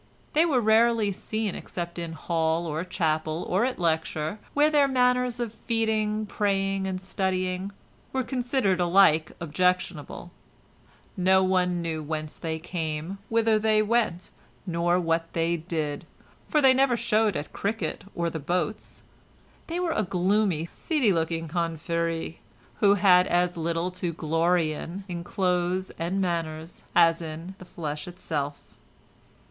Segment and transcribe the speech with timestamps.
[0.33, 5.39] They were rarely seen except in hall or chapel or at lecture, where their manners
[5.39, 7.71] of feeding, praying and studying,
[8.11, 10.31] were considered alike objectionable;
[11.15, 14.31] no one knew whence they came, whither they went,
[14.65, 16.05] nor what they did,
[16.49, 19.03] for they never showed at cricket or the boats;
[19.67, 22.37] they were a gloomy, seedy looking conférie,
[22.79, 28.07] who had as little to glory in in clothes and manners as in the flesh
[28.07, 28.63] itself.